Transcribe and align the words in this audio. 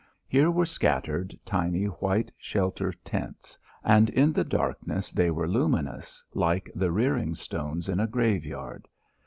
Here 0.27 0.49
were 0.49 0.65
scattered 0.65 1.37
tiny 1.45 1.83
white 1.85 2.31
shelter 2.39 2.91
tents, 2.91 3.59
and 3.83 4.09
in 4.09 4.33
the 4.33 4.43
darkness 4.43 5.11
they 5.11 5.29
were 5.29 5.47
luminous 5.47 6.23
like 6.33 6.71
the 6.73 6.91
rearing 6.91 7.35
stones 7.35 7.87
in 7.87 7.99
a 7.99 8.07
graveyard. 8.07 8.87